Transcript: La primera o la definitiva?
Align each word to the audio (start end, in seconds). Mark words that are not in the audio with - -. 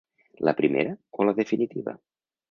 La 0.47 0.53
primera 0.61 0.95
o 1.17 1.23
la 1.29 1.33
definitiva? 1.41 1.93